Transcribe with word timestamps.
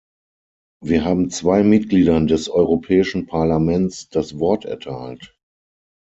Wir 0.83 1.05
haben 1.05 1.29
zwei 1.29 1.61
Mitgliedern 1.61 2.25
des 2.25 2.49
Europäischen 2.49 3.27
Parlaments 3.27 4.09
das 4.09 4.39
Wort 4.39 4.65
erteilt. 4.65 5.37